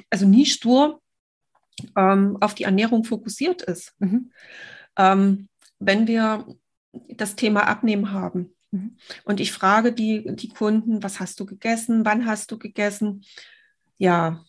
[0.09, 1.01] also nie stur
[1.97, 3.97] ähm, auf die Ernährung fokussiert ist.
[4.97, 6.47] Ähm, wenn wir
[7.09, 8.55] das Thema Abnehmen haben.
[8.71, 8.97] Mhm.
[9.25, 12.05] Und ich frage die, die Kunden, was hast du gegessen?
[12.05, 13.25] Wann hast du gegessen?
[13.99, 14.45] Ja,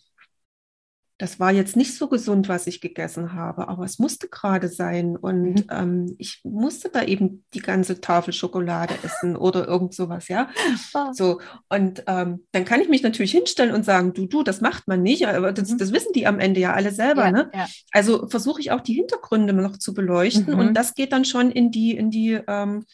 [1.20, 5.16] das war jetzt nicht so gesund, was ich gegessen habe, aber es musste gerade sein.
[5.16, 5.66] Und mhm.
[5.72, 10.50] ähm, ich musste da eben die ganze Tafel Schokolade essen oder irgend sowas, ja.
[10.94, 11.12] Oh.
[11.18, 14.88] So, und ähm, dann kann ich mich natürlich hinstellen und sagen, du, du, das macht
[14.88, 15.78] man nicht, aber das, mhm.
[15.80, 17.26] das wissen die am Ende ja alle selber.
[17.26, 17.52] Ja, ne?
[17.54, 17.68] Ja.
[17.92, 20.54] Also versuche ich auch die Hintergründe noch zu beleuchten.
[20.54, 20.60] Mhm.
[20.60, 22.86] Und das geht dann schon in die, in die ähm,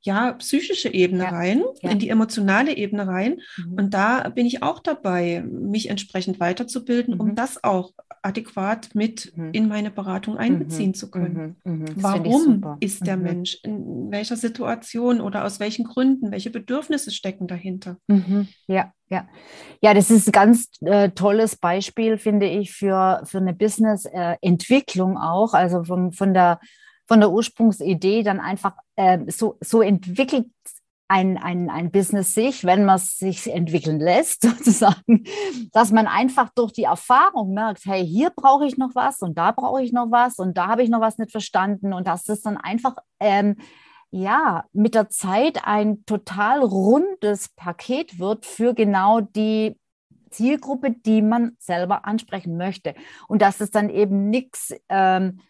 [0.00, 1.30] ja, psychische Ebene ja.
[1.30, 1.90] rein, ja.
[1.90, 3.40] in die emotionale Ebene rein.
[3.56, 3.72] Mhm.
[3.74, 7.20] Und da bin ich auch dabei, mich entsprechend weiterzubilden, mhm.
[7.20, 9.50] um das auch adäquat mit mhm.
[9.52, 10.94] in meine Beratung einbeziehen mhm.
[10.94, 11.56] zu können.
[11.64, 11.72] Mhm.
[11.72, 11.86] Mhm.
[11.96, 13.58] Warum ist der Mensch?
[13.62, 16.30] In welcher Situation oder aus welchen Gründen?
[16.30, 17.96] Welche Bedürfnisse stecken dahinter?
[18.66, 19.28] Ja, ja.
[19.80, 25.20] Ja, das ist ein ganz äh, tolles Beispiel, finde ich, für, für eine Business-Entwicklung äh,
[25.20, 25.54] auch.
[25.54, 26.60] Also von, von der
[27.08, 30.46] von der Ursprungsidee dann einfach äh, so, so entwickelt
[31.08, 35.24] ein, ein, ein Business sich, wenn man es sich entwickeln lässt, sozusagen,
[35.72, 39.52] dass man einfach durch die Erfahrung merkt, hey, hier brauche ich noch was und da
[39.52, 42.42] brauche ich noch was und da habe ich noch was nicht verstanden und dass das
[42.42, 43.56] dann einfach, ähm,
[44.10, 49.78] ja, mit der Zeit ein total rundes Paket wird für genau die
[50.30, 52.94] Zielgruppe, die man selber ansprechen möchte.
[53.28, 55.40] Und dass es dann eben nichts ähm,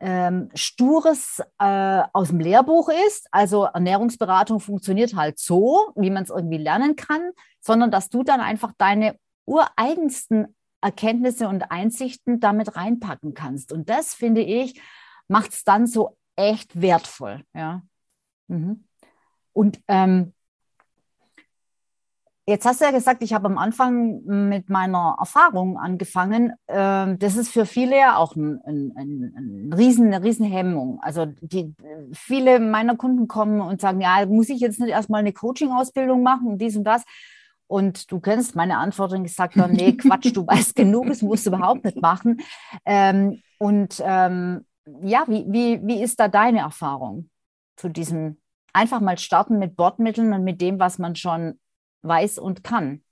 [0.00, 3.28] ähm, Stures äh, aus dem Lehrbuch ist.
[3.30, 7.30] Also Ernährungsberatung funktioniert halt so, wie man es irgendwie lernen kann,
[7.60, 13.72] sondern dass du dann einfach deine ureigensten Erkenntnisse und Einsichten damit reinpacken kannst.
[13.72, 14.80] Und das, finde ich,
[15.26, 17.42] macht es dann so echt wertvoll.
[17.54, 17.82] Ja.
[18.46, 18.84] Mhm.
[19.52, 20.34] Und ähm,
[22.48, 26.54] Jetzt hast du ja gesagt, ich habe am Anfang mit meiner Erfahrung angefangen.
[26.66, 30.98] Ähm, das ist für viele ja auch ein, ein, ein, ein Riesen, eine Riesenhemmung.
[31.02, 31.74] Also die,
[32.14, 36.46] viele meiner Kunden kommen und sagen, ja, muss ich jetzt nicht erstmal eine Coaching-Ausbildung machen
[36.46, 37.04] und dies und das.
[37.66, 41.44] Und du kennst meine Antwort und gesagt, dann, nee, Quatsch, du weißt genug, das musst
[41.44, 42.40] du überhaupt nicht machen.
[42.86, 44.64] Ähm, und ähm,
[45.02, 47.28] ja, wie, wie, wie ist da deine Erfahrung
[47.76, 48.38] zu diesem
[48.72, 51.58] einfach mal starten mit Bordmitteln und mit dem, was man schon
[52.02, 53.02] weiß und kann.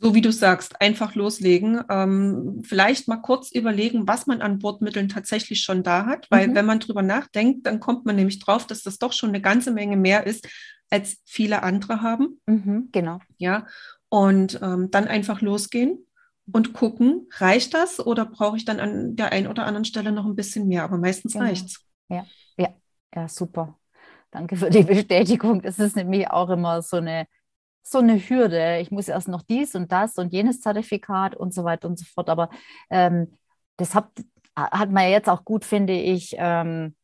[0.00, 1.82] So wie du sagst, einfach loslegen.
[1.88, 6.54] Ähm, vielleicht mal kurz überlegen, was man an Bordmitteln tatsächlich schon da hat, weil mhm.
[6.54, 9.70] wenn man drüber nachdenkt, dann kommt man nämlich drauf, dass das doch schon eine ganze
[9.70, 10.48] Menge mehr ist,
[10.90, 12.40] als viele andere haben.
[12.46, 13.20] Mhm, genau.
[13.38, 13.66] Ja,
[14.08, 16.06] und ähm, dann einfach losgehen
[16.52, 20.26] und gucken, reicht das oder brauche ich dann an der einen oder anderen Stelle noch
[20.26, 20.84] ein bisschen mehr?
[20.84, 21.46] Aber meistens genau.
[21.46, 21.80] reicht es.
[22.08, 22.26] Ja,
[22.56, 22.68] ja,
[23.14, 23.78] ja, super.
[24.34, 25.62] Danke für die Bestätigung.
[25.62, 27.28] Das ist nämlich auch immer so eine,
[27.84, 28.78] so eine Hürde.
[28.80, 32.04] Ich muss erst noch dies und das und jenes Zertifikat und so weiter und so
[32.04, 32.28] fort.
[32.28, 32.50] Aber
[32.90, 33.38] ähm,
[33.76, 34.08] das hat,
[34.56, 36.96] hat man jetzt auch gut, finde ich, ähm,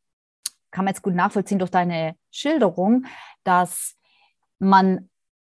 [0.71, 3.05] kann man jetzt gut nachvollziehen durch deine Schilderung,
[3.45, 3.95] dass
[4.59, 5.09] man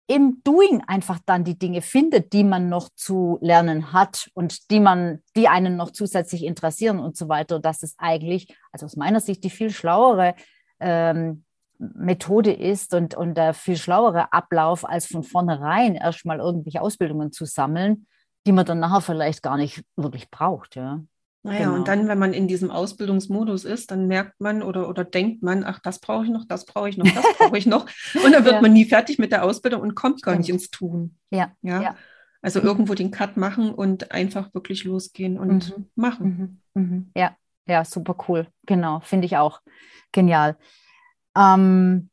[0.07, 4.79] im Doing einfach dann die Dinge findet, die man noch zu lernen hat und die
[4.79, 7.59] man, die einen noch zusätzlich interessieren und so weiter.
[7.59, 10.33] Das ist eigentlich, also aus meiner Sicht, die viel schlauere
[10.79, 11.43] ähm,
[11.79, 17.45] Methode ist und, und der viel schlauere Ablauf, als von vornherein erstmal irgendwelche Ausbildungen zu
[17.45, 18.07] sammeln,
[18.45, 20.75] die man dann nachher vielleicht gar nicht wirklich braucht.
[20.75, 21.01] Ja.
[21.43, 21.75] Naja, genau.
[21.75, 25.63] und dann, wenn man in diesem Ausbildungsmodus ist, dann merkt man oder, oder denkt man,
[25.63, 27.85] ach, das brauche ich noch, das brauche ich noch, das brauche ich noch.
[28.25, 28.61] Und dann wird ja.
[28.61, 31.15] man nie fertig mit der Ausbildung und kommt gar nicht ins Tun.
[31.29, 31.51] Ja.
[31.61, 31.81] ja?
[31.81, 31.95] ja.
[32.41, 32.67] Also mhm.
[32.67, 35.85] irgendwo den Cut machen und einfach wirklich losgehen und mhm.
[35.95, 36.61] machen.
[36.73, 36.81] Mhm.
[36.81, 37.11] mhm.
[37.15, 37.35] Ja,
[37.65, 38.47] ja, super cool.
[38.65, 39.61] Genau, finde ich auch
[40.11, 40.57] genial.
[41.37, 42.09] Ähm,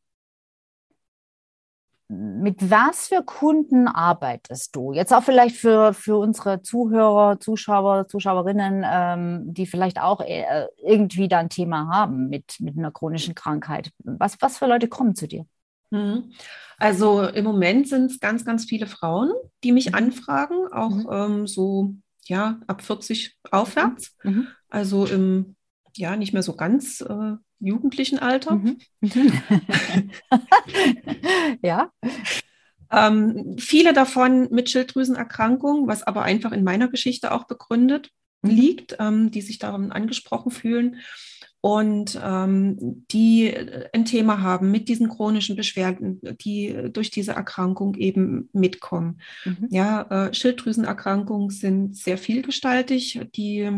[2.09, 4.93] mit was für Kunden arbeitest du?
[4.93, 11.29] Jetzt auch vielleicht für, für unsere Zuhörer, Zuschauer, Zuschauerinnen, ähm, die vielleicht auch äh, irgendwie
[11.29, 13.91] da ein Thema haben mit, mit einer chronischen Krankheit.
[13.99, 15.47] Was, was für Leute kommen zu dir?
[15.91, 16.33] Mhm.
[16.79, 19.33] Also im Moment sind es ganz, ganz viele Frauen,
[19.63, 19.95] die mich mhm.
[19.95, 21.09] anfragen, auch mhm.
[21.11, 21.95] ähm, so
[22.27, 24.15] ja, ab 40 aufwärts.
[24.23, 24.33] Mhm.
[24.33, 24.47] mhm.
[24.69, 25.57] Also im
[25.97, 27.35] ja, nicht mehr so ganz äh,
[27.67, 28.57] jugendlichen Alter.
[28.57, 28.79] Mhm.
[31.63, 31.91] ja.
[32.91, 38.11] Ähm, viele davon mit Schilddrüsenerkrankungen, was aber einfach in meiner Geschichte auch begründet.
[38.43, 38.51] mhm.
[38.51, 41.01] liegt, ähm, die sich darum angesprochen fühlen
[41.65, 43.55] und ähm, die
[43.95, 49.23] ein Thema haben mit diesen chronischen Beschwerden, die durch diese Erkrankung eben mitkommen.
[49.47, 49.69] Mhm.
[49.71, 53.19] Ja, äh, Schilddrüsenerkrankungen sind sehr vielgestaltig.
[53.35, 53.71] Die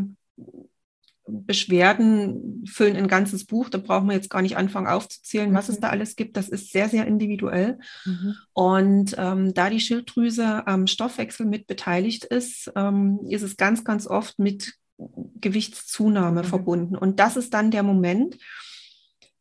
[1.28, 3.68] Beschwerden füllen ein ganzes Buch.
[3.68, 5.82] Da brauchen wir jetzt gar nicht anfangen aufzuzählen, was es mhm.
[5.82, 6.36] da alles gibt.
[6.36, 7.78] Das ist sehr, sehr individuell.
[8.04, 8.36] Mhm.
[8.52, 14.06] Und ähm, da die Schilddrüse am Stoffwechsel mit beteiligt ist, ähm, ist es ganz, ganz
[14.06, 16.46] oft mit Gewichtszunahme mhm.
[16.46, 16.96] verbunden.
[16.96, 18.36] Und das ist dann der Moment,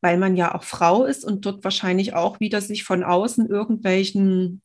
[0.01, 4.61] weil man ja auch Frau ist und dort wahrscheinlich auch wieder sich von außen irgendwelchen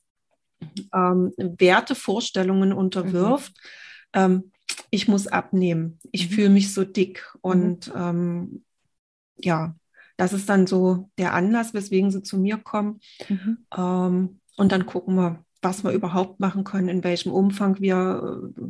[0.95, 3.53] ähm, Wertevorstellungen unterwirft.
[4.15, 4.21] Mhm.
[4.21, 4.53] Ähm,
[4.91, 6.35] ich muss abnehmen, ich mhm.
[6.35, 7.27] fühle mich so dick.
[7.35, 7.41] Mhm.
[7.41, 8.65] Und ähm,
[9.37, 9.75] ja,
[10.17, 13.01] das ist dann so der Anlass, weswegen sie zu mir kommen.
[13.29, 13.67] Mhm.
[13.77, 18.63] Ähm, und dann gucken wir, was wir überhaupt machen können, in welchem Umfang wir äh,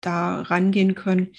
[0.00, 1.32] da rangehen können.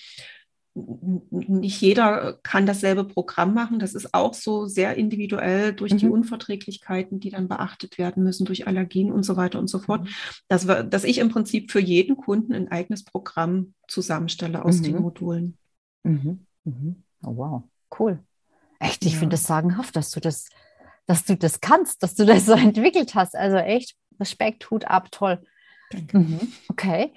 [1.31, 3.79] Nicht jeder kann dasselbe Programm machen.
[3.79, 5.97] Das ist auch so sehr individuell durch mhm.
[5.97, 10.03] die Unverträglichkeiten, die dann beachtet werden müssen, durch Allergien und so weiter und so fort.
[10.03, 10.09] Mhm.
[10.47, 14.83] Dass, wir, dass ich im Prinzip für jeden Kunden ein eigenes Programm zusammenstelle aus mhm.
[14.83, 15.57] den Modulen.
[16.03, 16.45] Mhm.
[16.63, 17.03] Mhm.
[17.23, 17.63] Oh, wow,
[17.99, 18.19] cool.
[18.79, 19.19] Echt, ich ja.
[19.19, 20.49] finde es sagenhaft, dass du das,
[21.07, 23.35] dass du das kannst, dass du das so entwickelt hast.
[23.35, 25.41] Also echt, Respekt, Hut ab, toll.
[26.11, 26.39] Mhm.
[26.69, 27.13] Okay.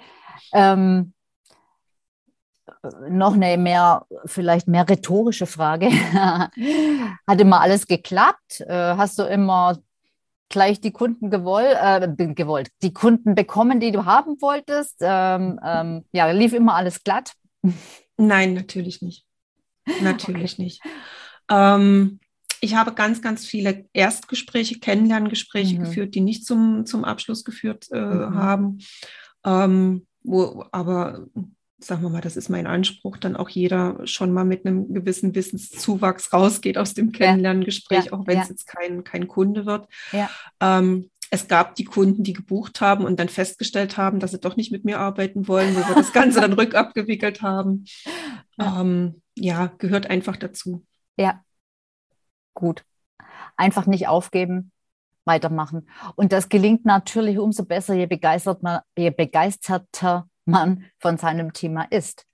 [0.52, 1.12] Ähm,
[3.08, 5.90] noch eine mehr, vielleicht mehr rhetorische Frage.
[7.26, 8.60] Hat immer alles geklappt?
[8.60, 9.78] Äh, hast du immer
[10.48, 14.96] gleich die Kunden gewollt, äh, gewollt, die Kunden bekommen, die du haben wolltest?
[15.00, 17.34] Ähm, ähm, ja, lief immer alles glatt?
[18.16, 19.24] Nein, natürlich nicht.
[20.02, 20.62] Natürlich okay.
[20.62, 20.82] nicht.
[21.48, 22.20] Ähm,
[22.60, 25.84] ich habe ganz, ganz viele Erstgespräche, Kennenlerngespräche mhm.
[25.84, 28.34] geführt, die nicht zum, zum Abschluss geführt äh, mhm.
[28.34, 28.78] haben.
[29.44, 31.26] Ähm, wo aber
[31.80, 35.34] sagen wir mal, das ist mein Anspruch, dann auch jeder schon mal mit einem gewissen
[35.34, 38.50] Wissenszuwachs rausgeht aus dem Kennenlerngespräch, ja, auch wenn es ja.
[38.52, 39.88] jetzt kein, kein Kunde wird.
[40.12, 40.30] Ja.
[40.60, 44.56] Ähm, es gab die Kunden, die gebucht haben und dann festgestellt haben, dass sie doch
[44.56, 47.84] nicht mit mir arbeiten wollen, wo wir das Ganze dann rückabgewickelt haben.
[48.58, 50.84] Ähm, ja, gehört einfach dazu.
[51.16, 51.44] Ja,
[52.54, 52.84] gut.
[53.56, 54.72] Einfach nicht aufgeben,
[55.24, 55.88] weitermachen.
[56.16, 61.84] Und das gelingt natürlich umso besser, je, begeistert man, je begeisterter man von seinem Thema
[61.90, 62.26] ist.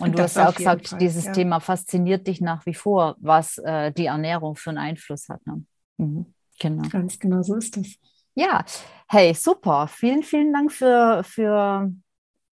[0.00, 1.32] Und, du hast auch gesagt, Fall, dieses ja.
[1.32, 5.46] Thema fasziniert dich nach wie vor, was äh, die Ernährung für einen Einfluss hat.
[5.46, 5.64] Ne?
[5.98, 6.26] Mhm.
[6.58, 6.88] Genau.
[6.88, 7.86] Ganz genau so ist das.
[8.34, 8.64] Ja,
[9.08, 9.88] hey, super.
[9.88, 11.92] Vielen, vielen Dank für, für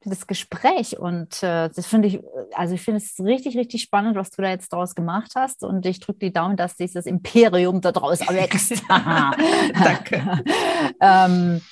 [0.05, 0.99] das Gespräch.
[0.99, 2.21] Und äh, das finde ich,
[2.55, 5.65] also ich finde es richtig, richtig spannend, was du da jetzt draus gemacht hast.
[5.65, 8.83] Und ich drücke die Daumen, dass dieses Imperium da draus wächst.
[8.89, 10.45] Danke.
[11.01, 11.63] ähm,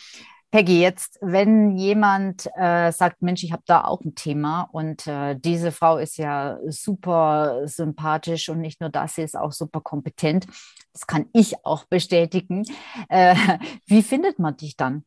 [0.50, 5.37] Peggy, jetzt, wenn jemand äh, sagt, Mensch, ich habe da auch ein Thema und äh,
[5.38, 10.46] diese Frau ist ja super sympathisch und nicht nur das, sie ist auch super kompetent,
[10.94, 12.64] das kann ich auch bestätigen.
[13.11, 13.34] Äh,
[13.87, 15.04] wie findet man dich dann?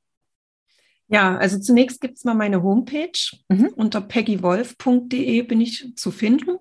[1.08, 3.36] Ja, also zunächst gibt es mal meine Homepage.
[3.49, 3.73] Mhm.
[3.75, 6.58] Unter peggywolf.de bin ich zu finden.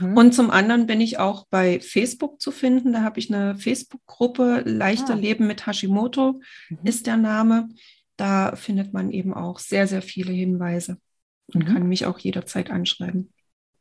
[0.00, 0.14] Mhm.
[0.14, 2.92] Und zum anderen bin ich auch bei Facebook zu finden.
[2.92, 5.16] Da habe ich eine Facebook-Gruppe, Leichter ah.
[5.16, 6.78] Leben mit Hashimoto mhm.
[6.84, 7.70] ist der Name
[8.16, 10.98] da findet man eben auch sehr, sehr viele Hinweise
[11.52, 11.72] und mhm.
[11.72, 13.32] kann mich auch jederzeit anschreiben.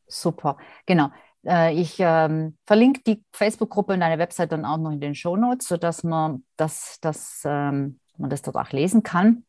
[0.08, 1.12] Super, genau.
[1.46, 5.36] Äh, ich ähm, verlinke die Facebook-Gruppe und deine Website dann auch noch in den Show
[5.36, 9.46] Notes, sodass man das, das, ähm, man das dort auch lesen kann.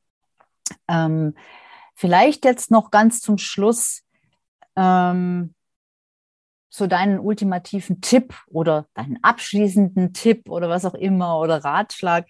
[0.88, 1.34] Ähm,
[1.94, 4.02] vielleicht jetzt noch ganz zum Schluss
[4.76, 5.54] ähm,
[6.68, 12.26] so deinen ultimativen Tipp oder deinen abschließenden Tipp oder was auch immer oder Ratschlag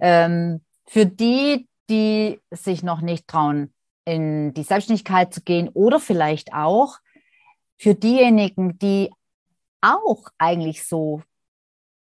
[0.00, 3.72] ähm, für die, die sich noch nicht trauen,
[4.04, 6.98] in die Selbstständigkeit zu gehen oder vielleicht auch
[7.78, 9.10] für diejenigen, die
[9.80, 11.22] auch eigentlich so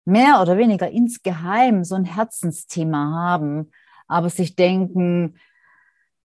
[0.05, 3.71] mehr oder weniger insgeheim so ein Herzensthema haben,
[4.07, 5.39] aber sich denken,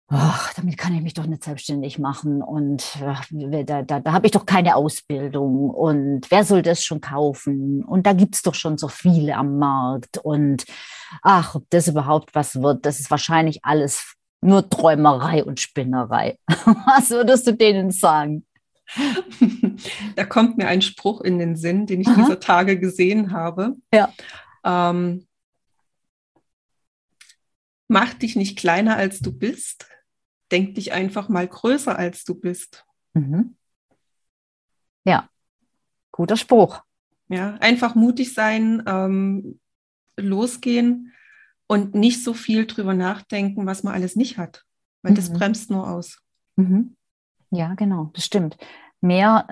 [0.09, 4.25] ach, damit kann ich mich doch nicht selbstständig machen und ach, da, da, da habe
[4.25, 8.55] ich doch keine Ausbildung und wer soll das schon kaufen und da gibt es doch
[8.55, 10.65] schon so viele am Markt und
[11.21, 16.37] ach, ob das überhaupt was wird, das ist wahrscheinlich alles nur Träumerei und Spinnerei.
[16.47, 18.45] was würdest du denen sagen?
[20.15, 22.15] Da kommt mir ein Spruch in den Sinn, den ich Aha.
[22.15, 23.75] dieser Tage gesehen habe.
[23.93, 24.11] Ja.
[24.63, 25.27] Ähm,
[27.87, 29.85] mach dich nicht kleiner, als du bist
[30.51, 32.85] denk dich einfach mal größer, als du bist.
[33.13, 33.55] Mhm.
[35.05, 35.29] Ja,
[36.11, 36.81] guter Spruch.
[37.29, 39.59] Ja, einfach mutig sein, ähm,
[40.17, 41.13] losgehen
[41.67, 44.63] und nicht so viel drüber nachdenken, was man alles nicht hat,
[45.01, 45.15] weil mhm.
[45.15, 46.21] das bremst nur aus.
[46.55, 46.95] Mhm.
[47.51, 48.57] Ja, genau, das stimmt.
[49.01, 49.45] mehr,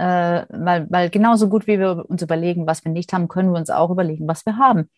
[0.50, 3.60] äh, weil, weil genauso gut wie wir uns überlegen, was wir nicht haben, können wir
[3.60, 4.89] uns auch überlegen, was wir haben.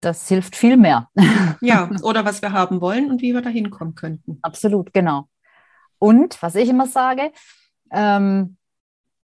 [0.00, 1.08] Das hilft viel mehr.
[1.62, 4.38] Ja, oder was wir haben wollen und wie wir da hinkommen könnten.
[4.40, 5.28] Absolut, genau.
[5.98, 7.32] Und was ich immer sage,
[7.92, 8.56] ähm,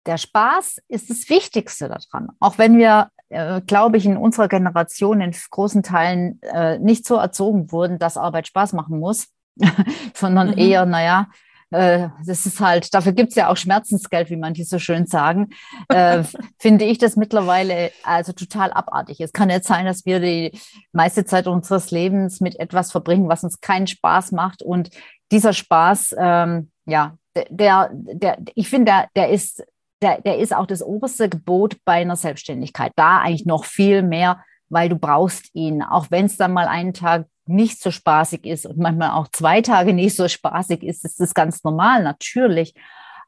[0.06, 2.30] der Spaß ist das Wichtigste daran.
[2.40, 7.16] Auch wenn wir, äh, glaube ich, in unserer Generation in großen Teilen äh, nicht so
[7.16, 9.30] erzogen wurden, dass Arbeit Spaß machen muss,
[10.14, 10.58] sondern mhm.
[10.58, 11.28] eher, naja,
[11.72, 15.50] äh, das ist halt, dafür gibt es ja auch Schmerzensgeld, wie manche so schön sagen,
[15.90, 16.24] äh,
[16.60, 19.20] finde ich das mittlerweile also total abartig.
[19.20, 20.58] Es kann nicht sein, dass wir die
[20.92, 24.62] meiste Zeit unseres Lebens mit etwas verbringen, was uns keinen Spaß macht.
[24.62, 24.90] Und
[25.32, 27.18] dieser Spaß, ähm, ja,
[27.50, 29.64] der, der, ich finde, der, der ist,
[30.02, 32.92] der, der ist auch das oberste Gebot bei einer Selbstständigkeit.
[32.96, 36.94] Da eigentlich noch viel mehr, weil du brauchst ihn, auch wenn es dann mal einen
[36.94, 41.20] Tag nicht so spaßig ist und manchmal auch zwei Tage nicht so spaßig ist, ist
[41.20, 42.74] das ganz normal, natürlich.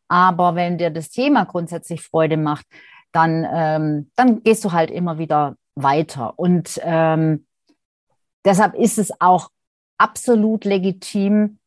[0.08, 2.66] Aber wenn dir das Thema grundsätzlich Freude macht,
[3.12, 6.38] dann, ähm, dann gehst du halt immer wieder weiter.
[6.38, 7.46] Und ähm,
[8.46, 9.50] deshalb ist es auch
[9.98, 11.60] absolut legitim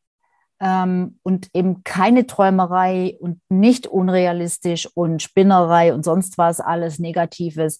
[0.59, 7.79] ähm, und eben keine Träumerei und nicht unrealistisch und Spinnerei und sonst was alles Negatives,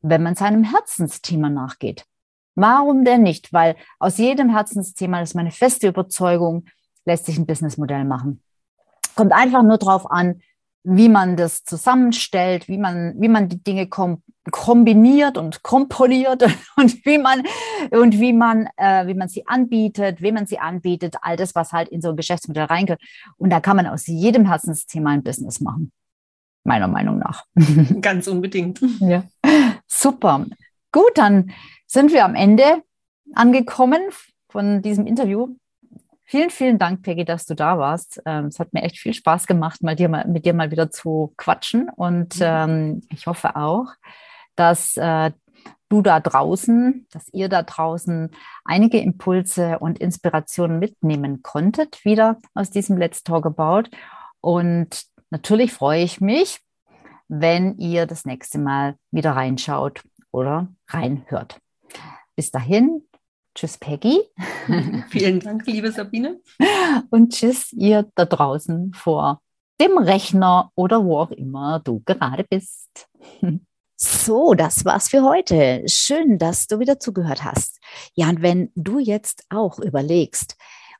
[0.00, 2.04] wenn man seinem Herzensthema nachgeht.
[2.54, 3.52] Warum denn nicht?
[3.52, 6.66] Weil aus jedem Herzensthema, das ist meine feste Überzeugung,
[7.04, 8.42] lässt sich ein Businessmodell machen.
[9.14, 10.40] Kommt einfach nur darauf an,
[10.84, 16.42] wie man das zusammenstellt, wie man, wie man die Dinge kom kombiniert und komponiert
[16.76, 17.42] und wie man,
[17.90, 21.72] und wie man, äh, wie man sie anbietet, wem man sie anbietet, all das, was
[21.72, 22.98] halt in so ein Geschäftsmodell reingeht.
[23.36, 25.92] Und da kann man aus jedem Herzensthema ein Business machen.
[26.62, 27.44] Meiner Meinung nach.
[28.00, 28.80] Ganz unbedingt.
[29.00, 29.24] Ja.
[29.86, 30.46] Super.
[30.94, 31.50] Gut, dann
[31.88, 32.84] sind wir am Ende
[33.34, 34.00] angekommen
[34.48, 35.56] von diesem Interview.
[36.22, 38.22] Vielen, vielen Dank, Peggy, dass du da warst.
[38.24, 40.92] Ähm, es hat mir echt viel Spaß gemacht, mal dir mal, mit dir mal wieder
[40.92, 41.88] zu quatschen.
[41.88, 42.42] Und mhm.
[42.42, 43.86] ähm, ich hoffe auch,
[44.54, 45.32] dass äh,
[45.88, 48.30] du da draußen, dass ihr da draußen
[48.64, 53.90] einige Impulse und Inspirationen mitnehmen konntet, wieder aus diesem Let's Talk About.
[54.40, 56.60] Und natürlich freue ich mich,
[57.26, 60.04] wenn ihr das nächste Mal wieder reinschaut
[60.34, 61.60] oder reinhört.
[62.36, 63.02] Bis dahin,
[63.54, 64.20] tschüss Peggy.
[65.08, 66.40] Vielen Dank, liebe Sabine.
[67.10, 69.40] Und tschüss ihr da draußen vor
[69.80, 73.08] dem Rechner oder wo auch immer du gerade bist.
[73.96, 75.84] So, das war's für heute.
[75.86, 77.78] Schön, dass du wieder zugehört hast.
[78.14, 80.56] Ja, und wenn du jetzt auch überlegst,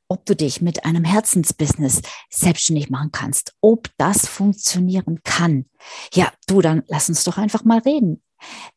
[0.09, 5.66] ob du dich mit einem Herzensbusiness selbstständig machen kannst, ob das funktionieren kann,
[6.12, 8.22] ja, du, dann lass uns doch einfach mal reden.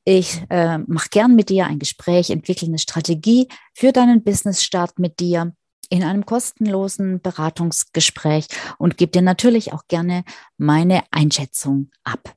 [0.04, 5.20] Ich äh, mache gern mit dir ein Gespräch, entwickle eine Strategie für deinen Business-Start mit
[5.20, 5.54] dir
[5.90, 8.48] in einem kostenlosen Beratungsgespräch
[8.78, 10.24] und gebe dir natürlich auch gerne
[10.58, 12.36] meine Einschätzung ab.